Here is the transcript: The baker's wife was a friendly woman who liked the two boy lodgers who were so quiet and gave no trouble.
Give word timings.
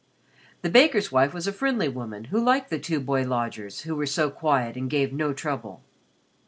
The 0.63 0.69
baker's 0.71 1.11
wife 1.11 1.31
was 1.31 1.45
a 1.45 1.53
friendly 1.53 1.87
woman 1.87 2.23
who 2.33 2.43
liked 2.43 2.71
the 2.71 2.79
two 2.79 2.99
boy 2.99 3.21
lodgers 3.23 3.81
who 3.81 3.95
were 3.95 4.07
so 4.07 4.31
quiet 4.31 4.75
and 4.75 4.89
gave 4.89 5.13
no 5.13 5.31
trouble. 5.31 5.83